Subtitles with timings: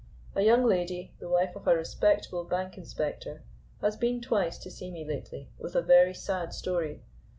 [0.33, 3.43] A young lady, the wife of a respectable Bank Inspector,
[3.81, 7.03] has been twice to see me lately with a very sad story.